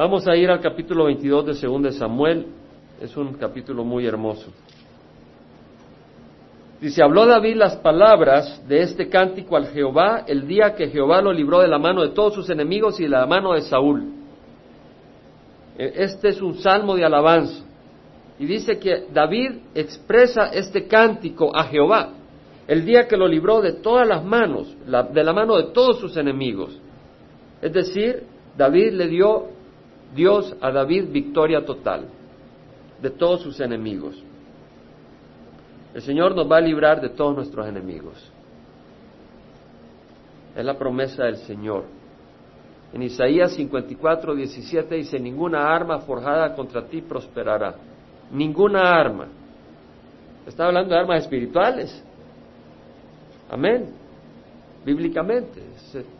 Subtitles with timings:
[0.00, 2.46] Vamos a ir al capítulo 22 de 2 de Samuel.
[3.02, 4.50] Es un capítulo muy hermoso.
[6.80, 11.34] Dice, habló David las palabras de este cántico al Jehová el día que Jehová lo
[11.34, 14.06] libró de la mano de todos sus enemigos y de la mano de Saúl.
[15.76, 17.62] E, este es un salmo de alabanza.
[18.38, 22.14] Y dice que David expresa este cántico a Jehová
[22.66, 26.16] el día que lo libró de todas las manos, de la mano de todos sus
[26.16, 26.74] enemigos.
[27.60, 28.22] Es decir,
[28.56, 29.59] David le dio
[30.14, 32.06] Dios a David victoria total
[33.00, 34.22] de todos sus enemigos.
[35.94, 38.30] El Señor nos va a librar de todos nuestros enemigos.
[40.54, 41.84] Es la promesa del Señor.
[42.92, 47.74] En Isaías 54, 17 dice, ninguna arma forjada contra ti prosperará.
[48.32, 49.28] Ninguna arma.
[50.46, 52.04] Está hablando de armas espirituales.
[53.48, 53.92] Amén.
[54.84, 55.60] Bíblicamente,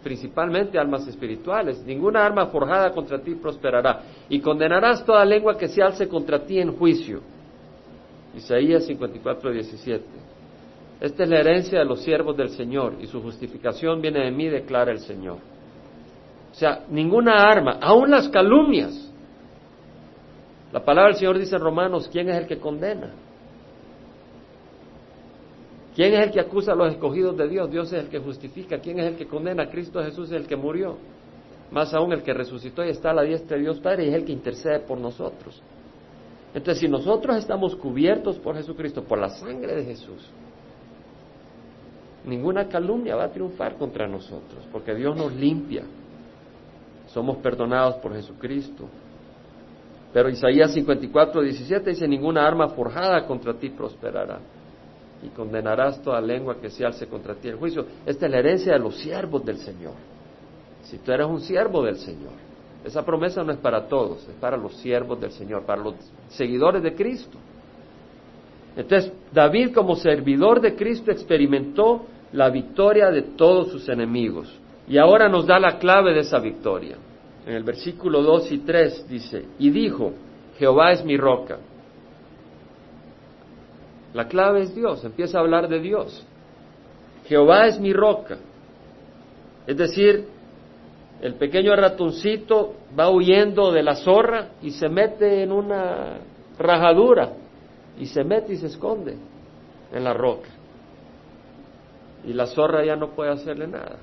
[0.03, 1.83] principalmente armas espirituales.
[1.85, 4.03] Ninguna arma forjada contra ti prosperará.
[4.29, 7.21] Y condenarás toda lengua que se alce contra ti en juicio.
[8.35, 10.05] Isaías 54, 17.
[11.01, 14.49] Esta es la herencia de los siervos del Señor y su justificación viene de mí,
[14.49, 15.39] declara el Señor.
[16.53, 19.11] O sea, ninguna arma, aun las calumnias.
[20.73, 23.13] La palabra del Señor dice en Romanos, ¿quién es el que condena?
[25.95, 27.71] ¿Quién es el que acusa a los escogidos de Dios?
[27.71, 28.79] Dios es el que justifica.
[28.79, 29.69] ¿Quién es el que condena?
[29.69, 30.97] Cristo Jesús es el que murió.
[31.71, 34.15] Más aún el que resucitó y está a la diestra de Dios Padre y es
[34.15, 35.61] el que intercede por nosotros.
[36.53, 40.29] Entonces, si nosotros estamos cubiertos por Jesucristo, por la sangre de Jesús,
[42.25, 45.85] ninguna calumnia va a triunfar contra nosotros, porque Dios nos limpia.
[47.07, 48.89] Somos perdonados por Jesucristo.
[50.13, 54.41] Pero Isaías 54, 17 dice, ninguna arma forjada contra ti prosperará.
[55.23, 57.85] Y condenarás toda lengua que se alce contra ti el juicio.
[58.07, 59.95] Esta es la herencia de los siervos del Señor.
[60.83, 62.33] Si tú eres un siervo del Señor,
[62.85, 65.95] esa promesa no es para todos, es para los siervos del Señor, para los
[66.29, 67.37] seguidores de Cristo.
[68.77, 74.49] Entonces, David como servidor de Cristo experimentó la victoria de todos sus enemigos.
[74.89, 76.97] Y ahora nos da la clave de esa victoria.
[77.47, 80.13] En el versículo 2 y 3 dice, y dijo,
[80.59, 81.59] Jehová es mi roca.
[84.15, 86.27] La clave es Dios, empieza a hablar de Dios.
[87.27, 88.39] Jehová es mi roca.
[89.67, 90.27] Es decir,
[91.21, 96.19] el pequeño ratoncito va huyendo de la zorra y se mete en una
[96.59, 97.33] rajadura
[97.99, 99.17] y se mete y se esconde
[99.93, 100.49] en la roca.
[102.25, 103.97] Y la zorra ya no puede hacerle nada.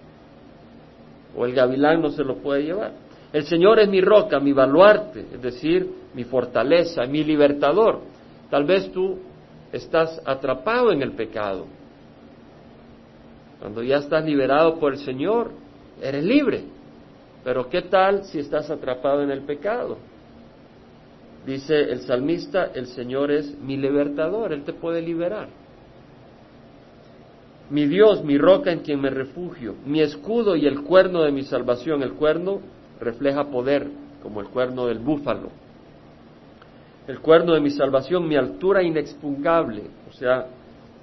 [1.36, 2.94] O el gavilán no se lo puede llevar.
[3.34, 8.00] El Señor es mi roca, mi baluarte, es decir, mi fortaleza, mi libertador.
[8.50, 9.20] Tal vez tú
[9.72, 11.66] estás atrapado en el pecado.
[13.60, 15.52] Cuando ya estás liberado por el Señor,
[16.02, 16.64] eres libre.
[17.44, 19.98] Pero ¿qué tal si estás atrapado en el pecado?
[21.46, 25.48] Dice el salmista, el Señor es mi libertador, Él te puede liberar.
[27.70, 31.44] Mi Dios, mi roca en quien me refugio, mi escudo y el cuerno de mi
[31.44, 32.02] salvación.
[32.02, 32.62] El cuerno
[33.00, 33.88] refleja poder,
[34.24, 35.50] como el cuerno del búfalo.
[37.08, 39.84] El cuerno de mi salvación, mi altura inexpugnable.
[40.10, 40.48] O sea,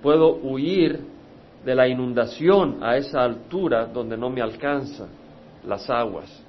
[0.03, 1.01] puedo huir
[1.65, 5.09] de la inundación a esa altura donde no me alcanza
[5.67, 6.45] las aguas.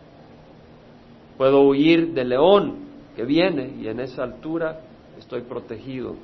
[1.37, 2.75] Puedo huir del león
[3.15, 4.81] que viene y en esa altura
[5.17, 6.15] estoy protegido.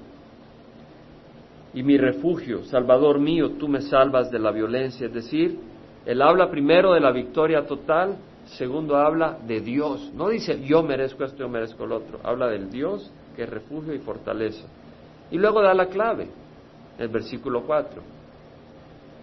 [1.74, 5.08] Y mi refugio, Salvador mío, tú me salvas de la violencia.
[5.08, 5.58] Es decir,
[6.06, 10.12] él habla primero de la victoria total, segundo habla de Dios.
[10.14, 12.20] No dice yo merezco esto, yo merezco el otro.
[12.24, 14.68] Habla del Dios que es refugio y fortaleza.
[15.30, 16.28] Y luego da la clave,
[16.98, 18.02] el versículo 4.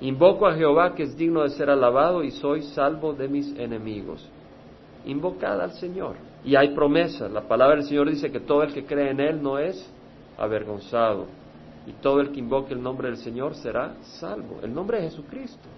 [0.00, 4.28] Invoco a Jehová que es digno de ser alabado y soy salvo de mis enemigos.
[5.06, 6.16] Invocad al Señor.
[6.44, 7.28] Y hay promesa.
[7.28, 9.90] La palabra del Señor dice que todo el que cree en Él no es
[10.38, 11.26] avergonzado.
[11.86, 14.60] Y todo el que invoque el nombre del Señor será salvo.
[14.62, 15.68] El nombre de Jesucristo.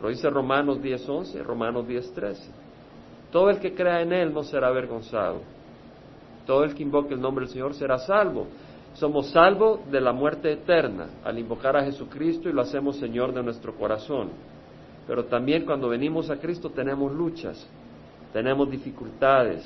[0.00, 2.36] Lo dice Romanos 10.11, Romanos 10.13.
[3.30, 5.40] Todo el que crea en Él no será avergonzado.
[6.46, 8.46] Todo el que invoque el nombre del Señor será salvo.
[8.94, 13.42] Somos salvos de la muerte eterna al invocar a Jesucristo y lo hacemos Señor de
[13.42, 14.30] nuestro corazón.
[15.06, 17.66] Pero también cuando venimos a Cristo tenemos luchas,
[18.32, 19.64] tenemos dificultades,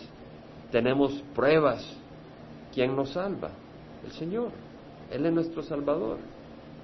[0.71, 1.85] tenemos pruebas.
[2.73, 3.51] ¿Quién nos salva?
[4.05, 4.51] El Señor.
[5.11, 6.19] Él es nuestro Salvador.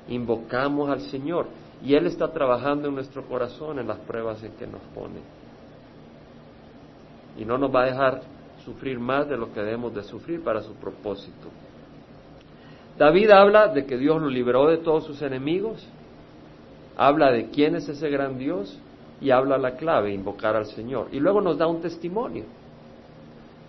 [0.09, 1.47] Invocamos al Señor
[1.85, 5.21] y Él está trabajando en nuestro corazón en las pruebas en que nos pone.
[7.39, 8.21] Y no nos va a dejar
[8.65, 11.49] sufrir más de lo que debemos de sufrir para su propósito.
[12.99, 15.87] David habla de que Dios lo liberó de todos sus enemigos,
[16.97, 18.79] habla de quién es ese gran Dios
[19.21, 21.09] y habla la clave, invocar al Señor.
[21.13, 22.45] Y luego nos da un testimonio.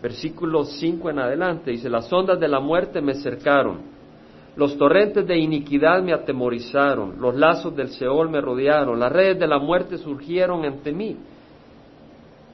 [0.02, 3.94] Versículo 5 en adelante dice, las ondas de la muerte me cercaron,
[4.56, 9.48] los torrentes de iniquidad me atemorizaron, los lazos del Seol me rodearon, las redes de
[9.48, 11.18] la muerte surgieron ante mí.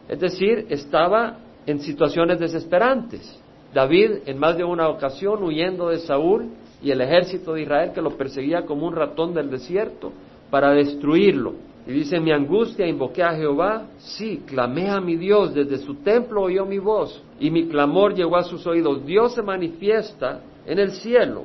[0.07, 1.37] Es decir, estaba
[1.69, 3.39] en situaciones desesperantes.
[3.71, 6.49] David en más de una ocasión huyendo de Saúl
[6.81, 10.11] y el ejército de Israel que lo perseguía como un ratón del desierto
[10.49, 11.53] para destruirlo.
[11.85, 16.41] Y dice, mi angustia invoqué a Jehová, sí, clamé a mi Dios, desde su templo
[16.41, 19.05] oyó mi voz y mi clamor llegó a sus oídos.
[19.05, 21.43] Dios se manifiesta en el cielo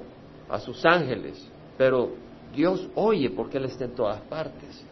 [0.48, 2.12] a sus ángeles, pero
[2.56, 4.86] Dios oye porque Él está en todas partes.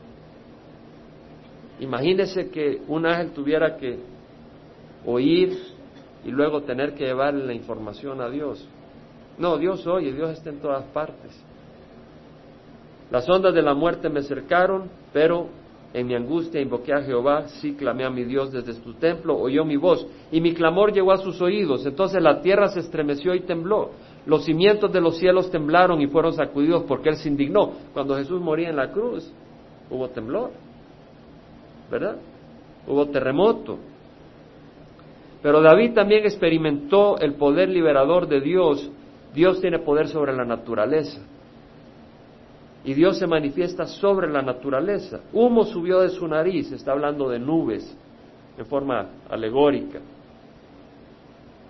[1.81, 4.13] Imagínese que un ángel tuviera que
[5.07, 5.59] oír
[6.25, 8.67] y luego tener que llevarle la información a Dios.
[9.39, 11.33] No, Dios oye, Dios está en todas partes.
[13.11, 15.49] Las ondas de la muerte me cercaron, pero
[15.93, 19.65] en mi angustia invoqué a Jehová, sí clamé a mi Dios desde su templo, oyó
[19.65, 21.85] mi voz, y mi clamor llegó a sus oídos.
[21.85, 23.91] Entonces la tierra se estremeció y tembló.
[24.25, 27.73] Los cimientos de los cielos temblaron y fueron sacudidos porque Él se indignó.
[27.93, 29.31] Cuando Jesús moría en la cruz,
[29.91, 30.51] hubo temblor.
[31.93, 32.17] ¿verdad?
[32.89, 33.79] Hubo terremoto.
[35.43, 38.91] Pero David también experimentó el poder liberador de Dios.
[39.35, 41.21] Dios tiene poder sobre la naturaleza.
[42.85, 45.21] Y Dios se manifiesta sobre la naturaleza.
[45.33, 47.97] Humo subió de su nariz, está hablando de nubes,
[48.59, 50.01] en forma alegórica.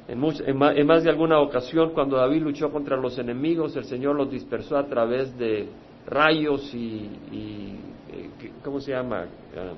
[0.08, 4.76] En, más, de alguna ocasión, cuando David luchó contra los enemigos, el Señor los dispersó
[4.76, 5.68] a través de
[6.06, 8.30] rayos y, eh,
[8.64, 9.26] ¿cómo se llama?
[9.56, 9.72] Ah,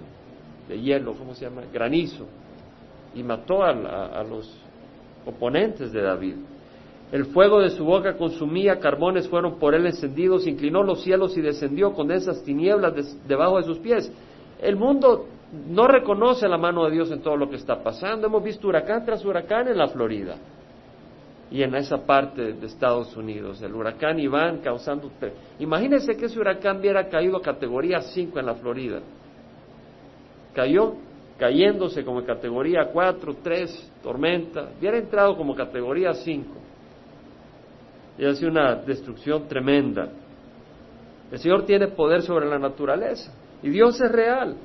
[0.68, 1.62] de hielo, ¿cómo se llama?
[1.72, 2.26] Granizo,
[3.14, 4.60] y mató a, los
[5.26, 6.34] oponentes de David.
[7.12, 11.40] El fuego de su boca consumía, carbones fueron por él encendidos, inclinó los cielos y
[11.40, 14.10] descendió con esas tinieblas debajo de sus pies.
[14.60, 15.26] El mundo
[15.68, 18.26] no reconoce la mano de Dios en todo lo que está pasando.
[18.26, 20.36] Hemos visto huracán tras huracán en la Florida
[21.50, 23.62] y en esa parte de Estados Unidos.
[23.62, 25.10] El huracán Iván causando...
[25.60, 29.00] Imagínense que ese huracán hubiera caído a categoría 5 en la Florida
[30.54, 30.94] cayó
[31.38, 36.44] cayéndose como categoría 4, 3, tormenta, hubiera entrado como categoría 5.
[38.18, 40.08] Y ha una destrucción tremenda.
[41.32, 43.32] El Señor tiene poder sobre la naturaleza
[43.62, 44.56] y Dios es real.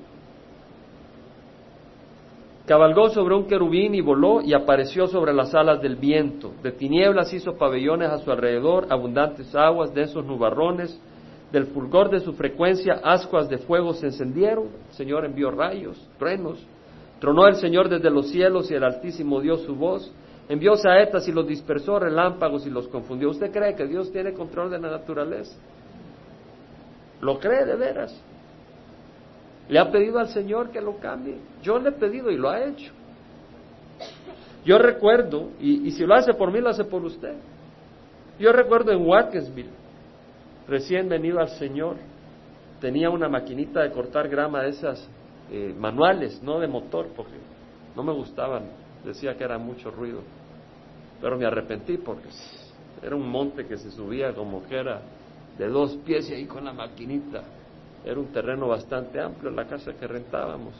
[2.68, 6.54] Cabalgó sobre un querubín y voló y apareció sobre las alas del viento.
[6.62, 11.02] De tinieblas hizo pabellones a su alrededor, abundantes aguas, densos nubarrones,
[11.52, 16.64] del fulgor de su frecuencia, ascuas de fuego se encendieron, el Señor envió rayos, truenos,
[17.20, 20.12] tronó el Señor desde los cielos y el Altísimo dio su voz,
[20.48, 23.30] envió saetas y los dispersó, relámpagos y los confundió.
[23.30, 25.58] ¿Usted cree que Dios tiene control de la naturaleza?
[27.22, 28.22] ¿Lo cree de veras?
[29.68, 31.38] ¿Le ha pedido al Señor que lo cambie?
[31.62, 32.92] Yo le he pedido y lo ha hecho.
[34.66, 37.36] Yo recuerdo, y, y si lo hace por mí, lo hace por usted.
[38.40, 39.70] Yo recuerdo en Watkinsville,
[40.70, 41.98] recién venido al Señor,
[42.80, 45.10] tenía una maquinita de cortar grama de esas
[45.52, 47.38] eh, manuales, no de motor, porque
[47.96, 48.70] no me gustaban,
[49.04, 50.22] decía que era mucho ruido.
[51.20, 52.30] Pero me arrepentí porque
[53.02, 55.02] era un monte que se subía como que era
[55.58, 57.44] de dos pies y ahí con la maquinita.
[58.06, 60.74] Era un terreno bastante amplio, la casa que rentábamos.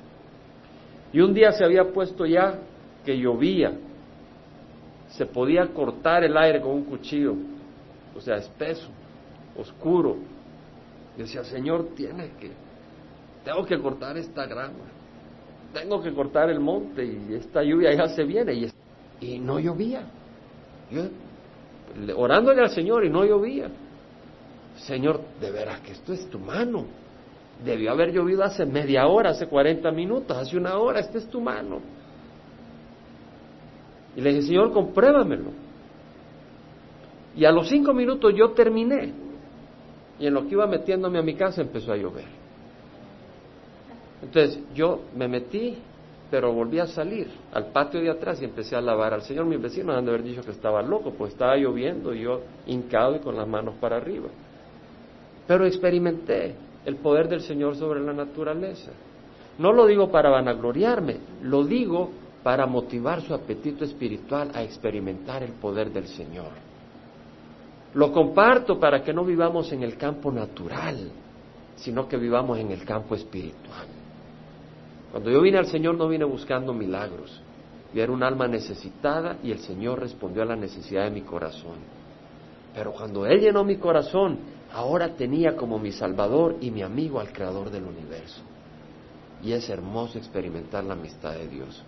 [1.12, 2.60] Y un día se había puesto ya
[3.04, 3.74] que llovía,
[5.10, 7.34] se podía cortar el aire con un cuchillo,
[8.16, 8.88] o sea, espeso
[9.58, 10.18] oscuro.
[11.18, 12.52] Decía, Señor, tiene que,
[13.44, 14.86] tengo que cortar esta grama,
[15.74, 18.54] tengo que cortar el monte y esta lluvia ya se viene.
[18.54, 18.72] Y,
[19.22, 20.04] y no llovía.
[20.90, 21.04] Yo,
[22.16, 23.70] orándole al Señor y no llovía.
[24.78, 26.86] Señor, de veras que esto es tu mano.
[27.64, 31.42] Debió haber llovido hace media hora, hace 40 minutos, hace una hora, esta es tu
[31.42, 31.82] mano.
[34.16, 35.52] Y le dije, Señor, compruébamelo.
[37.36, 39.14] Y a los cinco minutos yo terminé.
[40.20, 42.26] Y en lo que iba metiéndome a mi casa empezó a llover.
[44.22, 45.78] Entonces yo me metí,
[46.30, 49.46] pero volví a salir al patio de atrás y empecé a lavar al Señor.
[49.46, 53.16] Mis vecinos han de haber dicho que estaba loco, pues estaba lloviendo y yo hincado
[53.16, 54.28] y con las manos para arriba.
[55.48, 56.54] Pero experimenté
[56.86, 58.92] el poder del Señor sobre la naturaleza.
[59.58, 62.12] No lo digo para vanagloriarme, lo digo
[62.44, 66.69] para motivar su apetito espiritual a experimentar el poder del Señor.
[67.94, 71.12] Lo comparto para que no vivamos en el campo natural,
[71.76, 73.88] sino que vivamos en el campo espiritual.
[75.12, 77.42] Cuando yo vine al Señor no vine buscando milagros.
[77.94, 81.78] Yo era un alma necesitada y el Señor respondió a la necesidad de mi corazón.
[82.76, 84.38] Pero cuando Él llenó mi corazón,
[84.72, 88.44] ahora tenía como mi Salvador y mi amigo al Creador del universo.
[89.42, 91.84] Y es hermoso experimentar la amistad de Dios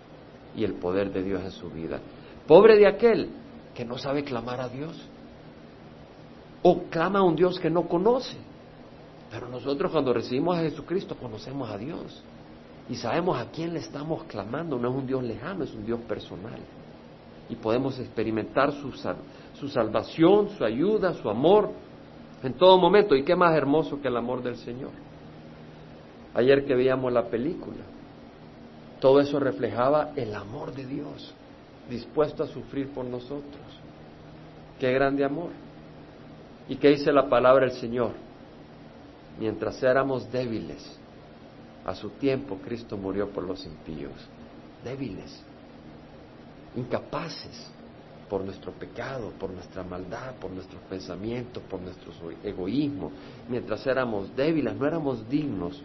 [0.56, 2.00] y el poder de Dios en su vida.
[2.46, 3.30] Pobre de aquel
[3.74, 5.00] que no sabe clamar a Dios.
[6.62, 8.36] O clama a un Dios que no conoce.
[9.30, 12.22] Pero nosotros cuando recibimos a Jesucristo conocemos a Dios.
[12.88, 14.78] Y sabemos a quién le estamos clamando.
[14.78, 16.60] No es un Dios lejano, es un Dios personal.
[17.48, 21.70] Y podemos experimentar su, su salvación, su ayuda, su amor
[22.42, 23.14] en todo momento.
[23.14, 24.90] ¿Y qué más hermoso que el amor del Señor?
[26.34, 27.82] Ayer que veíamos la película,
[29.00, 31.34] todo eso reflejaba el amor de Dios,
[31.90, 33.62] dispuesto a sufrir por nosotros.
[34.78, 35.50] Qué grande amor.
[36.68, 38.12] ¿Y qué dice la palabra del Señor?
[39.38, 40.98] Mientras éramos débiles,
[41.84, 44.12] a su tiempo Cristo murió por los impíos.
[44.84, 45.42] Débiles,
[46.76, 47.70] incapaces
[48.28, 53.10] por nuestro pecado, por nuestra maldad, por nuestros pensamientos, por nuestro egoísmo.
[53.48, 55.82] Mientras éramos débiles, no éramos dignos,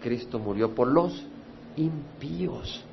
[0.00, 1.26] Cristo murió por los
[1.76, 2.84] impíos.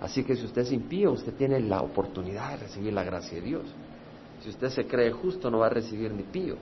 [0.00, 3.46] Así que si usted es impío, usted tiene la oportunidad de recibir la gracia de
[3.46, 3.64] Dios.
[4.42, 6.56] Si usted se cree justo, no va a recibir ni pío.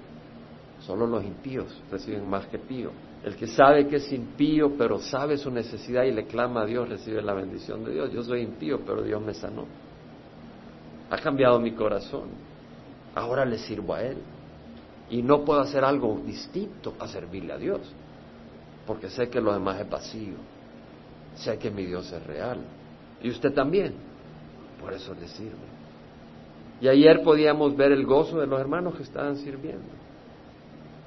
[0.80, 2.90] Solo los impíos reciben más que pío.
[3.24, 6.88] El que sabe que es impío, pero sabe su necesidad y le clama a Dios,
[6.88, 8.12] recibe la bendición de Dios.
[8.12, 9.66] Yo soy impío, pero Dios me sanó.
[11.10, 12.28] Ha cambiado mi corazón.
[13.14, 14.18] Ahora le sirvo a Él.
[15.10, 17.80] Y no puedo hacer algo distinto a servirle a Dios.
[18.86, 20.36] Porque sé que lo demás es vacío.
[21.34, 22.58] Sé que mi Dios es real.
[23.22, 23.94] Y usted también.
[24.80, 25.79] Por eso le sirve.
[26.80, 30.00] Y ayer podíamos ver el gozo de los hermanos que estaban sirviendo.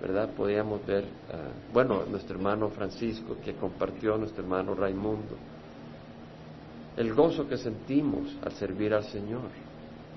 [0.04, 0.32] ¿verdad?
[0.36, 5.38] Podíamos ver, ah, bueno, nuestro hermano Francisco que compartió, nuestro hermano Raimundo,
[6.98, 9.50] el gozo que sentimos al servir al Señor.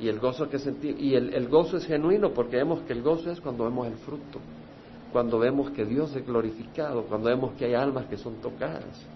[0.00, 3.02] Y el gozo que sentimos, y el, el gozo es genuino porque vemos que el
[3.02, 4.40] gozo es cuando vemos el fruto,
[5.12, 9.06] cuando vemos que Dios es glorificado, cuando vemos que hay almas que son tocadas.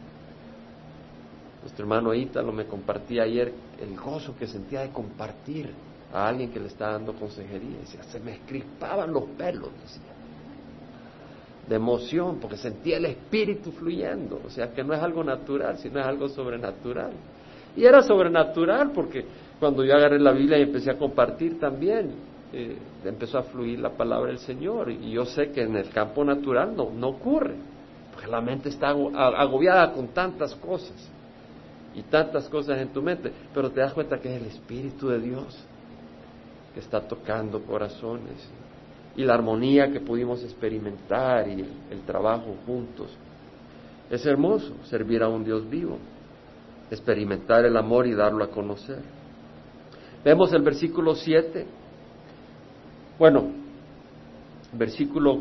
[1.62, 5.70] Nuestro hermano Ítalo me compartía ayer el gozo que sentía de compartir
[6.12, 7.78] a alguien que le está dando consejería.
[7.80, 10.10] Decía, se me escripaban los pelos, decía
[11.70, 16.00] de emoción, porque sentía el espíritu fluyendo, o sea que no es algo natural, sino
[16.00, 17.12] es algo sobrenatural.
[17.76, 19.24] Y era sobrenatural porque
[19.60, 22.10] cuando yo agarré la Biblia y empecé a compartir también,
[22.52, 24.90] eh, empezó a fluir la palabra del Señor.
[24.90, 27.54] Y yo sé que en el campo natural no, no ocurre,
[28.12, 31.08] porque la mente está agobiada con tantas cosas
[31.94, 35.20] y tantas cosas en tu mente, pero te das cuenta que es el Espíritu de
[35.20, 35.56] Dios
[36.74, 38.48] que está tocando corazones
[39.16, 43.10] y la armonía que pudimos experimentar y el, trabajo juntos.
[44.08, 45.98] Es hermoso servir a un Dios vivo,
[46.90, 49.00] experimentar el amor y darlo a conocer.
[50.24, 51.66] Vemos el versículo 7.
[53.18, 53.50] Bueno,
[54.72, 55.40] versículo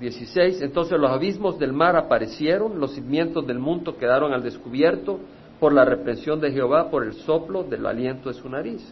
[0.00, 0.62] 16.
[0.62, 5.20] Entonces los abismos del mar aparecieron, los cimientos del mundo quedaron al descubierto
[5.58, 8.82] por la reprensión de Jehová, por el soplo del aliento de su nariz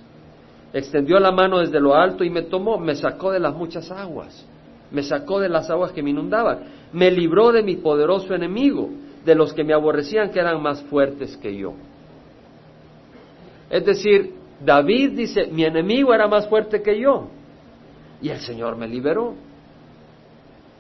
[0.73, 4.47] extendió la mano desde lo alto y me tomó, me sacó de las muchas aguas,
[4.91, 6.61] me sacó de las aguas que me inundaban,
[6.93, 8.91] me libró de mi poderoso enemigo,
[9.25, 11.75] de los que me aborrecían que eran más fuertes que yo.
[13.71, 14.35] Es decir,
[14.65, 17.29] David dice, mi enemigo era más fuerte que yo
[18.21, 19.35] y el Señor me liberó.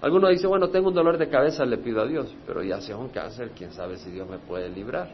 [0.00, 2.96] Alguno dice, bueno, tengo un dolor de cabeza, le pido a Dios, pero ya sea
[2.96, 5.08] un cáncer, quién sabe si Dios me puede librar.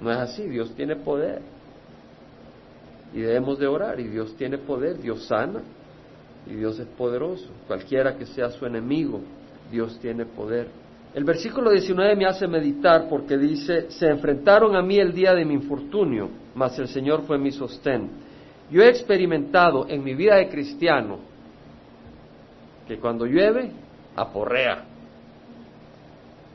[0.00, 1.40] No es así, Dios tiene poder
[3.12, 5.62] y debemos de orar y Dios tiene poder, Dios sana
[6.46, 7.48] y Dios es poderoso.
[7.66, 9.20] Cualquiera que sea su enemigo,
[9.70, 10.68] Dios tiene poder.
[11.14, 15.44] El versículo 19 me hace meditar porque dice, se enfrentaron a mí el día de
[15.44, 18.10] mi infortunio, mas el Señor fue mi sostén.
[18.70, 21.18] Yo he experimentado en mi vida de cristiano
[22.86, 23.70] que cuando llueve,
[24.14, 24.84] aporrea.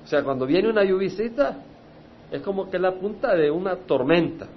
[0.04, 1.58] O sea, cuando viene una lluvicita,
[2.32, 4.48] es como que la punta de una tormenta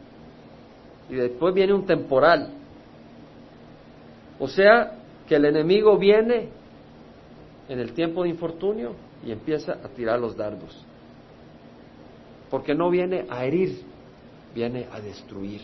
[1.08, 2.50] y después viene un temporal.
[4.38, 6.48] O sea, que el enemigo viene
[7.68, 8.92] en el tiempo de infortunio
[9.24, 10.84] y empieza a tirar los dardos.
[12.50, 13.82] Porque no viene a herir,
[14.54, 15.62] viene a destruir.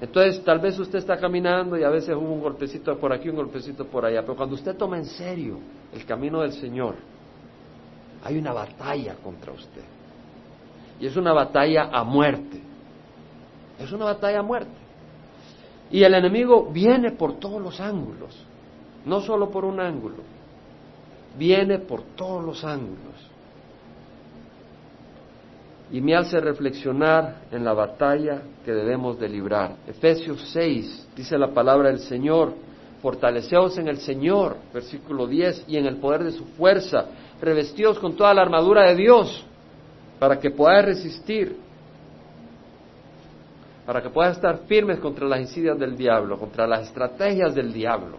[0.00, 3.36] Entonces, tal vez usted está caminando y a veces hubo un golpecito por aquí, un
[3.36, 5.58] golpecito por allá, pero cuando usted toma en serio
[5.92, 6.96] el camino del Señor,
[8.22, 9.82] hay una batalla contra usted.
[11.00, 12.60] Y es una batalla a muerte.
[13.78, 14.84] Es una batalla a muerte.
[15.90, 18.36] Y el enemigo viene por todos los ángulos,
[19.04, 20.22] no solo por un ángulo,
[21.38, 23.14] viene por todos los ángulos.
[25.92, 29.76] Y me hace reflexionar en la batalla que debemos de librar.
[29.86, 32.54] Efesios 6 dice la palabra del Señor,
[33.02, 37.06] fortaleceos en el Señor, versículo 10, y en el poder de su fuerza,
[37.40, 39.44] revestidos con toda la armadura de Dios,
[40.18, 41.56] para que podáis resistir
[43.86, 48.16] para que puedas estar firmes contra las insidias del diablo, contra las estrategias del diablo.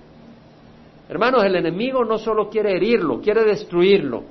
[1.09, 4.23] Hermanos, el enemigo no solo quiere herirlo, quiere destruirlo.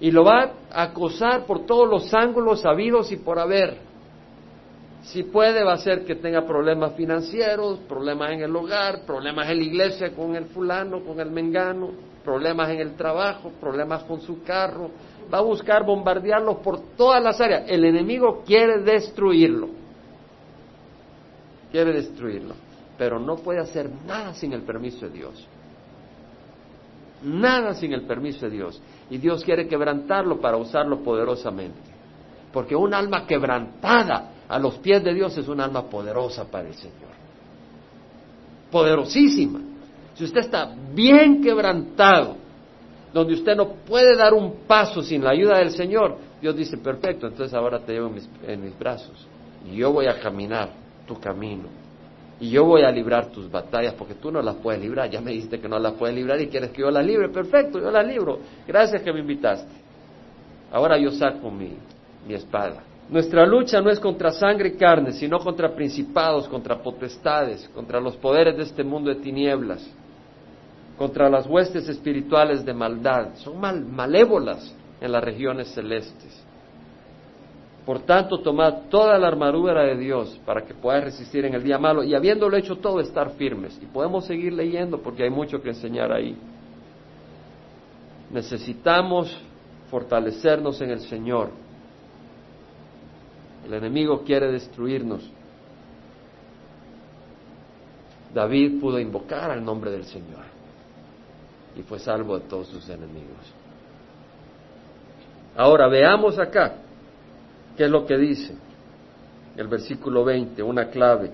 [0.00, 3.78] Y lo va a acosar por todos los ángulos habidos y por haber.
[5.02, 9.58] Si puede, va a ser que tenga problemas financieros, problemas en el hogar, problemas en
[9.58, 11.90] la iglesia con el fulano, con el mengano,
[12.24, 14.90] problemas en el trabajo, problemas con su carro.
[15.32, 17.64] Va a buscar bombardearlos por todas las áreas.
[17.68, 19.85] El enemigo quiere destruirlo.
[21.76, 22.54] Quiere destruirlo.
[22.96, 25.46] Pero no puede hacer nada sin el permiso de Dios.
[27.22, 28.80] Nada sin el permiso de Dios.
[29.10, 31.78] Y Dios quiere quebrantarlo para usarlo poderosamente.
[32.50, 36.74] Porque un alma quebrantada a los pies de Dios es un alma poderosa para el
[36.76, 37.10] Señor.
[38.70, 39.60] Poderosísima.
[40.14, 42.38] Si usted está bien quebrantado,
[43.12, 47.26] donde usted no puede dar un paso sin la ayuda del Señor, Dios dice, perfecto,
[47.26, 49.28] entonces ahora te llevo en mis, en mis brazos
[49.70, 51.86] y yo voy a caminar tu camino
[52.38, 55.30] y yo voy a librar tus batallas porque tú no las puedes librar, ya me
[55.30, 58.06] dijiste que no las puedes librar y quieres que yo las libre, perfecto, yo las
[58.06, 59.72] libro, gracias que me invitaste.
[60.70, 61.72] Ahora yo saco mi,
[62.26, 62.82] mi espada.
[63.08, 68.16] Nuestra lucha no es contra sangre y carne, sino contra principados, contra potestades, contra los
[68.16, 69.88] poderes de este mundo de tinieblas,
[70.98, 73.36] contra las huestes espirituales de maldad.
[73.36, 76.45] Son mal, malévolas en las regiones celestes.
[77.86, 81.78] Por tanto, tomad toda la armadura de Dios para que podáis resistir en el día
[81.78, 83.78] malo y habiéndolo hecho todo, estar firmes.
[83.80, 86.36] Y podemos seguir leyendo porque hay mucho que enseñar ahí.
[88.30, 89.40] Necesitamos
[89.88, 91.50] fortalecernos en el Señor
[93.66, 95.28] el enemigo quiere destruirnos.
[98.32, 100.44] David pudo invocar al nombre del Señor
[101.74, 103.52] y fue salvo de todos sus enemigos.
[105.56, 106.74] Ahora veamos acá
[107.76, 108.54] qué es lo que dice
[109.56, 111.30] el versículo 20, una clave.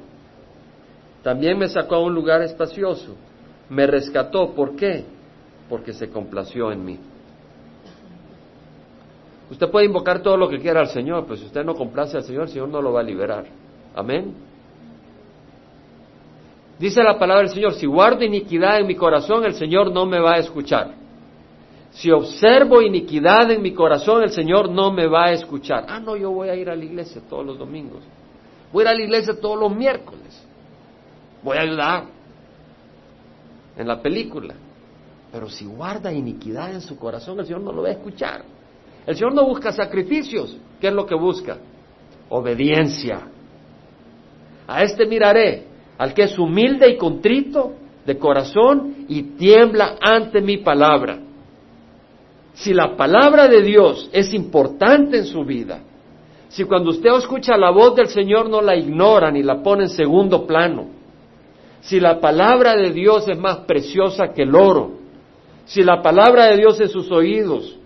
[1.23, 3.17] También me sacó a un lugar espacioso,
[3.69, 4.55] me rescató.
[4.55, 5.05] ¿Por qué?
[5.69, 6.99] Porque se complació en mí.
[9.51, 12.25] Usted puede invocar todo lo que quiera al Señor, pero si usted no complace al
[12.25, 13.45] Señor, el Señor no lo va a liberar.
[13.95, 14.35] Amén.
[16.79, 20.19] Dice la palabra del Señor, si guardo iniquidad en mi corazón, el Señor no me
[20.19, 21.02] va a escuchar.
[21.93, 25.85] Si observo iniquidad en mi corazón, el Señor no me va a escuchar.
[25.89, 28.03] Ah, no, yo voy a ir a la iglesia todos los domingos.
[28.73, 30.43] Voy a ir a la iglesia todos los miércoles.
[31.43, 32.05] Voy a ayudar
[33.77, 34.55] en la película.
[35.31, 38.43] Pero si guarda iniquidad en su corazón, el Señor no lo va a escuchar.
[39.07, 40.57] El Señor no busca sacrificios.
[40.81, 41.59] ¿Qué es lo que busca?
[42.31, 43.21] Obediencia.
[44.67, 45.67] A este miraré,
[45.99, 47.75] al que es humilde y contrito
[48.07, 51.19] de corazón y tiembla ante mi palabra.
[52.55, 55.81] Si la palabra de Dios es importante en su vida,
[56.49, 59.89] si cuando usted escucha la voz del Señor no la ignora ni la pone en
[59.89, 60.87] segundo plano,
[61.81, 64.93] si la palabra de Dios es más preciosa que el oro,
[65.65, 67.79] si la palabra de Dios en sus oídos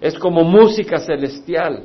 [0.00, 1.84] es como música celestial.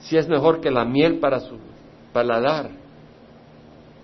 [0.00, 1.56] Si es mejor que la miel para su
[2.12, 2.70] paladar.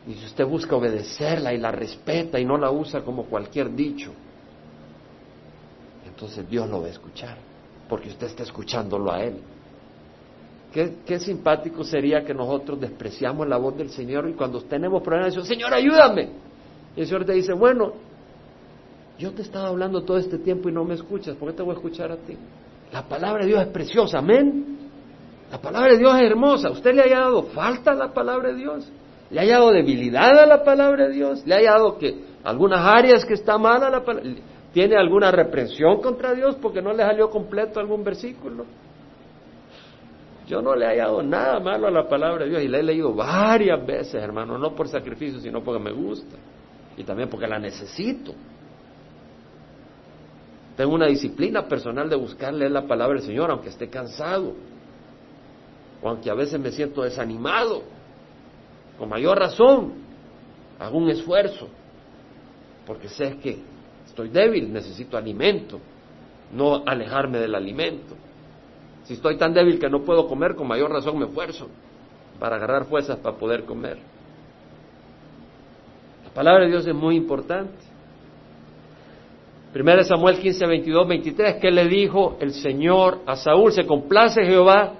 [0.07, 4.13] Y si usted busca obedecerla y la respeta y no la usa como cualquier dicho,
[6.19, 7.37] entonces Dios lo va a escuchar,
[7.89, 9.37] porque usted está escuchándolo a Él.
[10.73, 15.29] Qué, qué, simpático sería que nosotros despreciamos la voz del Señor y cuando tenemos problemas
[15.29, 16.29] decimos, Señor, ayúdame.
[16.97, 17.93] Y el Señor te dice, bueno,
[19.17, 21.75] yo te estaba hablando todo este tiempo y no me escuchas, ¿por qué te voy
[21.75, 22.37] a escuchar a ti?
[22.93, 24.77] La palabra de Dios es preciosa, amén.
[25.53, 26.71] La palabra de Dios es hermosa.
[26.71, 28.89] ¿Usted le ha dado falta a la palabra de Dios?
[29.31, 31.47] ¿Le ha dado debilidad a la palabra de Dios?
[31.47, 34.31] ¿Le ha dado que algunas áreas que está mal a la palabra?
[34.79, 38.65] ¿Tiene alguna reprensión contra Dios porque no le salió completo algún versículo?
[40.47, 42.85] Yo no le he hallado nada malo a la palabra de Dios y la he
[42.85, 46.37] leído varias veces, hermano, no por sacrificio, sino porque me gusta
[46.97, 48.35] y también porque la necesito.
[50.77, 54.55] Tengo una disciplina personal de buscar leer la palabra del Señor, aunque esté cansado,
[56.01, 57.83] o aunque a veces me siento desanimado.
[58.97, 59.95] Con mayor razón,
[60.79, 61.67] hago un esfuerzo,
[62.87, 63.77] porque sé que
[64.19, 65.79] estoy débil, necesito alimento,
[66.53, 68.17] no alejarme del alimento.
[69.05, 71.69] Si estoy tan débil que no puedo comer, con mayor razón me esfuerzo
[72.41, 73.99] para agarrar fuerzas para poder comer.
[76.25, 77.79] La palabra de Dios es muy importante.
[79.73, 84.95] Primero Samuel 15, 22, 23, que le dijo el Señor a Saúl, se complace Jehová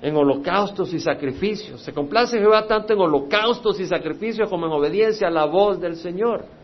[0.00, 1.82] en holocaustos y sacrificios.
[1.82, 5.96] Se complace Jehová tanto en holocaustos y sacrificios como en obediencia a la voz del
[5.96, 6.57] Señor.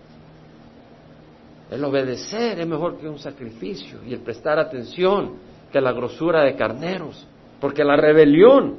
[1.71, 5.33] El obedecer es mejor que un sacrificio y el prestar atención
[5.73, 7.27] que la grosura de carneros,
[7.61, 8.77] porque la rebelión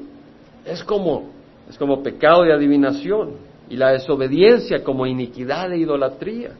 [0.65, 1.29] Es como,
[1.69, 3.33] es como pecado de adivinación
[3.69, 6.51] y la desobediencia como iniquidad e idolatría.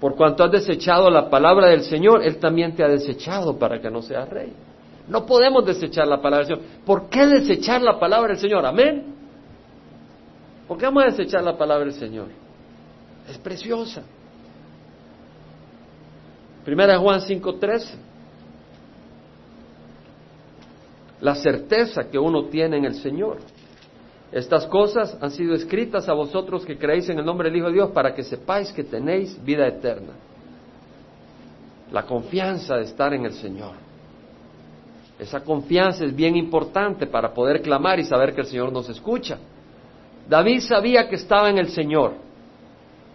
[0.00, 3.90] Por cuanto has desechado la palabra del Señor, Él también te ha desechado para que
[3.90, 4.52] no seas rey.
[5.08, 6.70] No podemos desechar la palabra del Señor.
[6.84, 8.66] ¿Por qué desechar la palabra del Señor?
[8.66, 9.04] Amén.
[10.68, 12.26] ¿Por qué vamos a desechar la palabra del Señor?
[13.28, 14.02] Es preciosa.
[16.66, 17.94] Primera Juan 5:13.
[21.20, 23.38] La certeza que uno tiene en el Señor.
[24.32, 27.74] Estas cosas han sido escritas a vosotros que creéis en el nombre del Hijo de
[27.74, 30.14] Dios para que sepáis que tenéis vida eterna.
[31.92, 33.74] La confianza de estar en el Señor.
[35.20, 39.38] Esa confianza es bien importante para poder clamar y saber que el Señor nos escucha.
[40.28, 42.25] David sabía que estaba en el Señor.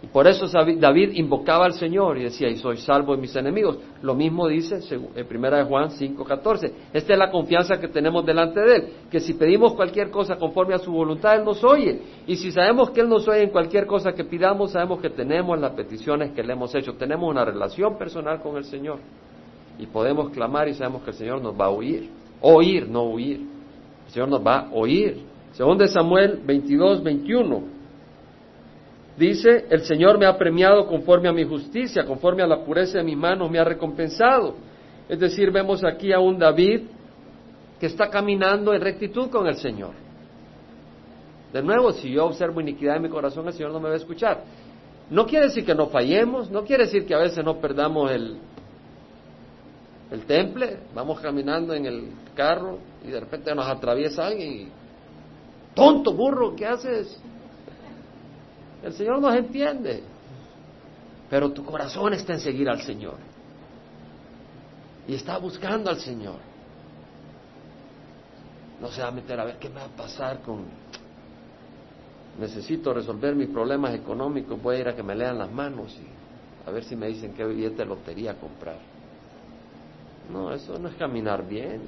[0.02, 3.78] Y por eso David invocaba al Señor y decía, y soy salvo de mis enemigos.
[4.02, 6.72] Lo mismo dice en primera de Juan 5:14.
[6.92, 10.74] Esta es la confianza que tenemos delante de Él, que si pedimos cualquier cosa conforme
[10.74, 12.00] a su voluntad, Él nos oye.
[12.26, 15.56] Y si sabemos que Él nos oye en cualquier cosa que pidamos, sabemos que tenemos
[15.60, 16.94] las peticiones que le hemos hecho.
[16.94, 18.98] Tenemos una relación personal con el Señor.
[19.78, 22.10] Y podemos clamar y sabemos que el Señor nos va a oír.
[22.40, 23.40] Oír, no huir.
[24.06, 25.22] El Señor nos va a oír.
[25.52, 27.81] Según de Samuel 22, 21.
[29.16, 33.04] Dice, el Señor me ha premiado conforme a mi justicia, conforme a la pureza de
[33.04, 34.54] mis manos me ha recompensado.
[35.08, 36.82] Es decir, vemos aquí a un David
[37.78, 39.92] que está caminando en rectitud con el Señor.
[41.52, 43.98] De nuevo, si yo observo iniquidad en mi corazón, el Señor no me va a
[43.98, 44.44] escuchar.
[45.10, 48.38] No quiere decir que no fallemos, no quiere decir que a veces no perdamos el,
[50.10, 54.68] el temple, vamos caminando en el carro y de repente nos atraviesa alguien y,
[55.74, 57.20] tonto burro, ¿qué haces?
[58.82, 60.02] El Señor nos entiende.
[61.30, 63.16] Pero tu corazón está en seguir al Señor.
[65.08, 66.38] Y está buscando al Señor.
[68.80, 70.64] No se va a meter a ver qué me va a pasar con...
[72.38, 76.68] Necesito resolver mis problemas económicos, voy a ir a que me lean las manos y
[76.68, 78.78] a ver si me dicen qué billete de lotería comprar.
[80.32, 81.80] No, eso no es caminar bien.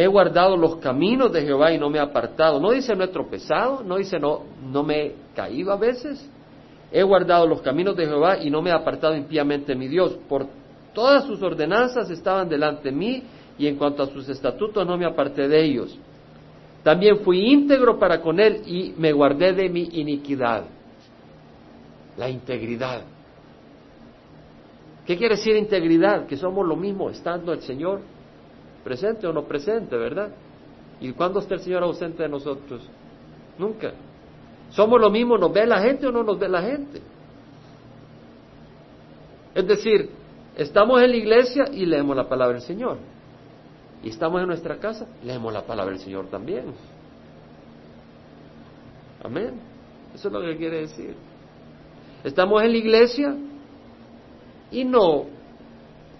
[0.00, 2.58] He guardado los caminos de Jehová y no me he apartado.
[2.58, 6.26] No dice no he tropezado, no dice no, no me he caído a veces.
[6.90, 10.16] He guardado los caminos de Jehová y no me he apartado impíamente mi Dios.
[10.26, 10.46] Por
[10.94, 13.24] todas sus ordenanzas estaban delante de mí
[13.58, 15.98] y en cuanto a sus estatutos no me aparté de ellos.
[16.82, 20.64] También fui íntegro para con él y me guardé de mi iniquidad.
[22.16, 23.02] La integridad.
[25.04, 26.24] ¿Qué quiere decir integridad?
[26.24, 28.00] Que somos lo mismo estando el Señor
[28.84, 30.30] presente o no presente, ¿verdad?
[31.00, 32.88] ¿Y cuándo está el Señor ausente de nosotros?
[33.58, 33.92] Nunca.
[34.70, 37.00] Somos lo mismo, ¿nos ve la gente o no nos ve la gente?
[39.54, 40.10] Es decir,
[40.56, 42.98] estamos en la iglesia y leemos la palabra del Señor.
[44.02, 46.72] Y estamos en nuestra casa, leemos la palabra del Señor también.
[49.22, 49.60] Amén.
[50.14, 51.14] Eso es lo que quiere decir.
[52.24, 53.36] Estamos en la iglesia
[54.70, 55.26] y no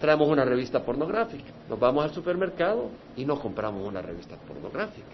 [0.00, 1.52] traemos una revista pornográfica.
[1.68, 5.06] Nos vamos al supermercado y nos compramos una revista pornográfica.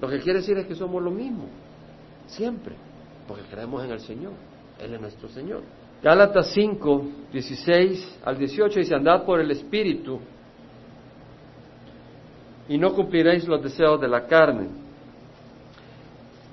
[0.00, 1.46] Lo que quiere decir es que somos lo mismo,
[2.28, 2.76] siempre,
[3.26, 4.32] porque creemos en el Señor.
[4.80, 5.62] Él es nuestro Señor.
[6.00, 10.20] Gálatas 5, 16 al 18 dice, andad por el Espíritu
[12.68, 14.68] y no cumpliréis los deseos de la carne.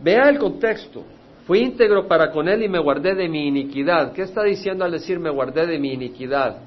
[0.02, 1.04] Vea el contexto.
[1.46, 4.14] Fui íntegro para con él y me guardé de mi iniquidad.
[4.14, 6.58] ¿Qué está diciendo al decir me guardé de mi iniquidad?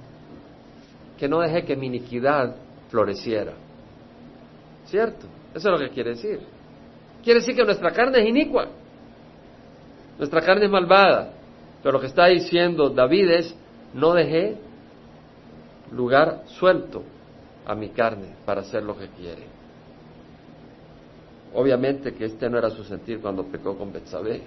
[1.19, 2.55] Que no dejé que mi iniquidad
[2.88, 3.55] floreciera.
[4.87, 5.27] ¿Cierto?
[5.53, 6.41] Eso es lo que quiere decir.
[7.25, 8.69] Quiere decir que nuestra carne es inicua.
[10.17, 11.33] Nuestra carne es malvada.
[11.83, 13.57] Pero lo que está diciendo David es,
[13.95, 14.59] no dejé
[15.91, 17.03] lugar suelto
[17.67, 19.43] a mi carne para hacer lo que quiere.
[21.53, 24.43] Obviamente que este no era su sentir cuando pecó con Betsabé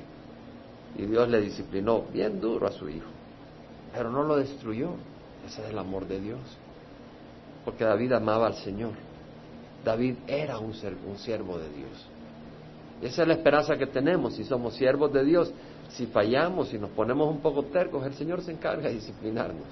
[0.98, 3.08] y Dios le disciplinó bien duro a su hijo,
[3.94, 4.92] pero no lo destruyó.
[5.46, 6.40] Ese es el amor de Dios,
[7.66, 8.92] porque David amaba al Señor.
[9.84, 10.74] David era un,
[11.08, 12.08] un siervo de Dios.
[13.02, 15.52] Y esa es la esperanza que tenemos si somos siervos de Dios.
[15.90, 19.66] Si fallamos, si nos ponemos un poco tercos, el Señor se encarga de disciplinarnos.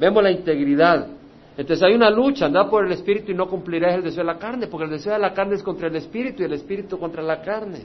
[0.00, 1.06] Vemos la integridad.
[1.56, 4.38] Entonces hay una lucha, anda por el Espíritu y no cumplirás el deseo de la
[4.38, 7.22] carne, porque el deseo de la carne es contra el Espíritu y el Espíritu contra
[7.22, 7.82] la carne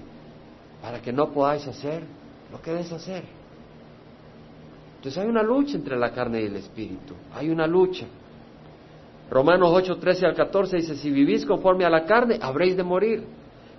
[0.81, 2.03] para que no podáis hacer
[2.51, 3.23] lo que debes hacer.
[4.97, 8.05] Entonces hay una lucha entre la carne y el espíritu, hay una lucha.
[9.29, 13.23] Romanos 8, 13 al 14 dice, si vivís conforme a la carne, habréis de morir.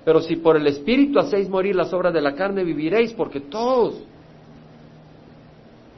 [0.04, 4.02] Pero si por el espíritu hacéis morir las obras de la carne, viviréis, porque todos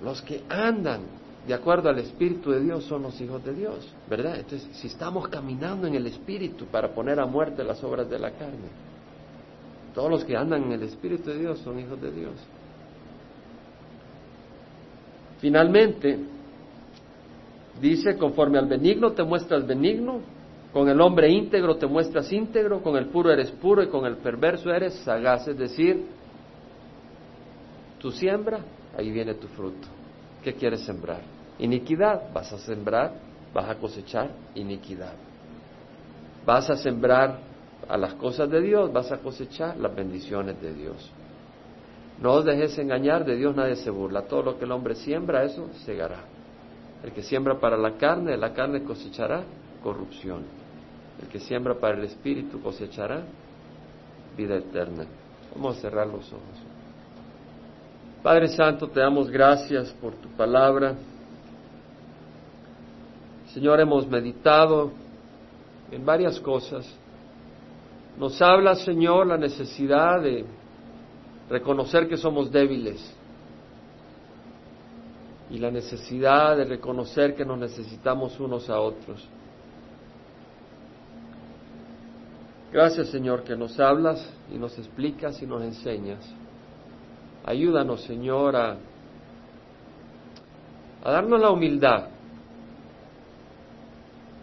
[0.02, 1.02] los que andan
[1.46, 4.38] de acuerdo al Espíritu de Dios son los hijos de Dios, ¿verdad?
[4.38, 8.30] Entonces, si estamos caminando en el Espíritu para poner a muerte las obras de la
[8.32, 8.68] carne,
[9.94, 12.34] todos los que andan en el Espíritu de Dios son hijos de Dios.
[15.40, 16.18] Finalmente,
[17.80, 20.20] dice, conforme al benigno te muestras benigno,
[20.72, 24.16] con el hombre íntegro te muestras íntegro, con el puro eres puro y con el
[24.18, 25.48] perverso eres sagaz.
[25.48, 26.04] Es decir,
[27.98, 28.60] tu siembra,
[28.96, 29.88] ahí viene tu fruto.
[30.44, 31.20] ¿Qué quieres sembrar?
[31.58, 33.14] Iniquidad, vas a sembrar,
[33.52, 35.14] vas a cosechar iniquidad.
[36.46, 37.49] Vas a sembrar
[37.88, 41.10] a las cosas de Dios, vas a cosechar las bendiciones de Dios.
[42.20, 44.22] No os dejes engañar, de Dios nadie se burla.
[44.22, 46.18] Todo lo que el hombre siembra, eso segará.
[47.02, 49.42] El que siembra para la carne, la carne cosechará
[49.82, 50.44] corrupción.
[51.20, 53.22] El que siembra para el espíritu cosechará
[54.36, 55.04] vida eterna.
[55.54, 56.70] Vamos a cerrar los ojos.
[58.22, 60.94] Padre Santo, te damos gracias por tu palabra.
[63.54, 64.92] Señor, hemos meditado
[65.90, 66.86] en varias cosas.
[68.20, 70.44] Nos habla, Señor, la necesidad de
[71.48, 73.00] reconocer que somos débiles
[75.48, 79.26] y la necesidad de reconocer que nos necesitamos unos a otros.
[82.70, 86.20] Gracias, Señor, que nos hablas y nos explicas y nos enseñas.
[87.46, 88.76] Ayúdanos, Señor, a,
[91.02, 92.08] darnos la humildad.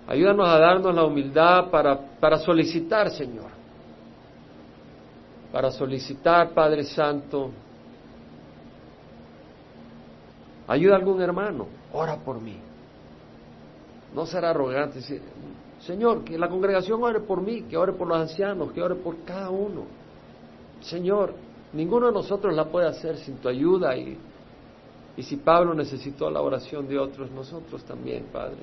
[0.07, 3.56] Ayúdanos a darnos la humildad para, para solicitar, Señor.
[5.57, 7.49] Para solicitar, Padre Santo.
[10.67, 12.59] Ayuda a algún hermano, ora por mí.
[14.13, 15.19] No será arrogante decir,
[15.79, 19.23] Señor, que la congregación ore por mí, que ore por los ancianos, que ore por
[19.23, 19.85] cada uno.
[20.81, 21.33] Señor,
[21.73, 24.15] Ninguno de nosotros la puede hacer sin tu ayuda y,
[25.17, 28.57] y si Pablo necesitó la oración de otros, nosotros también, Padre.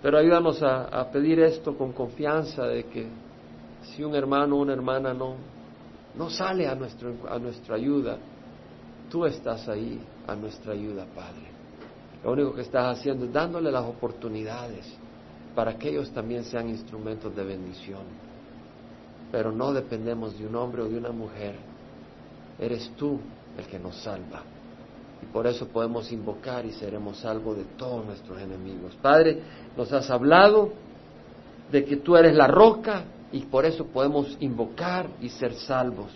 [0.00, 3.08] Pero ayúdanos a, pedir esto con confianza de que
[3.94, 5.34] si un hermano o una hermana no,
[6.16, 8.18] no sale a, nuestro, a nuestra ayuda,
[9.10, 11.46] tú estás ahí a nuestra ayuda, Padre.
[12.24, 14.86] Lo único que estás haciendo es dándole las oportunidades
[15.54, 18.26] para que ellos también sean instrumentos de bendición
[19.30, 21.56] pero no dependemos de un hombre o de una mujer.
[22.58, 23.20] Eres tú
[23.58, 24.42] el que nos salva.
[25.22, 28.94] Y por eso podemos invocar y seremos salvos de todos nuestros enemigos.
[29.00, 29.42] Padre,
[29.76, 30.70] nos has hablado
[31.70, 33.04] de que tú eres la roca
[33.36, 36.10] y por eso podemos invocar y ser salvos.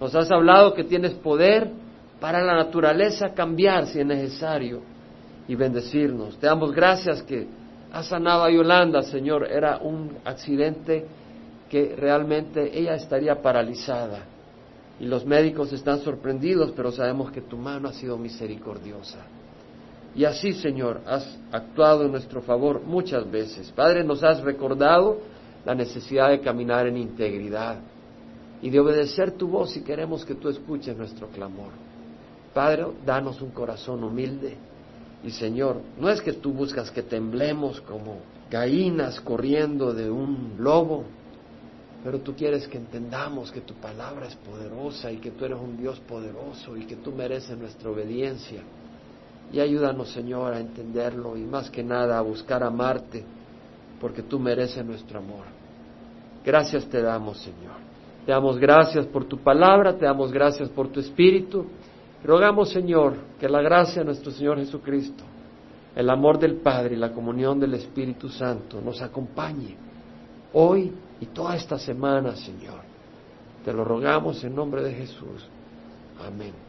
[0.00, 1.68] Nos has hablado que tienes poder
[2.20, 4.80] para la naturaleza cambiar si es necesario
[5.48, 6.38] y bendecirnos.
[6.38, 7.48] Te damos gracias que
[7.92, 9.50] has sanado a Yolanda, Señor.
[9.50, 11.04] Era un accidente
[11.68, 14.20] que realmente ella estaría paralizada.
[15.00, 19.18] Y los médicos están sorprendidos, pero sabemos que tu mano ha sido misericordiosa.
[20.14, 23.72] Y así, Señor, has actuado en nuestro favor muchas veces.
[23.72, 25.18] Padre, nos has recordado
[25.64, 27.78] la necesidad de caminar en integridad
[28.60, 31.70] y de obedecer tu voz si queremos que tú escuches nuestro clamor.
[32.52, 34.56] Padre, danos un corazón humilde.
[35.24, 38.18] Y Señor, no es que tú buscas que temblemos como
[38.50, 41.04] gallinas corriendo de un lobo,
[42.04, 45.76] pero tú quieres que entendamos que tu palabra es poderosa y que tú eres un
[45.78, 48.60] Dios poderoso y que tú mereces nuestra obediencia.
[49.52, 53.24] Y ayúdanos, Señor, a entenderlo y más que nada a buscar amarte,
[54.04, 55.46] porque tú mereces nuestro amor.
[56.44, 57.72] Gracias te damos, Señor.
[58.26, 61.64] Te damos gracias por tu palabra, te damos gracias por tu espíritu.
[62.22, 65.24] Rogamos, Señor, que la gracia de nuestro Señor Jesucristo,
[65.96, 69.74] el amor del Padre y la comunión del Espíritu Santo nos acompañe
[70.52, 72.82] hoy y toda esta semana, Señor.
[73.64, 75.48] Te lo rogamos en nombre de Jesús.
[76.22, 76.63] Amén.